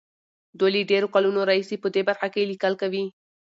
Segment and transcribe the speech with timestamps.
[0.59, 3.05] دوی له ډېرو کلونو راهيسې په دې برخه کې ليکل کوي.